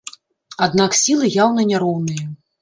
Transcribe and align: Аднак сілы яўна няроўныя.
Аднак 0.67 0.97
сілы 1.01 1.29
яўна 1.43 1.67
няроўныя. 1.73 2.25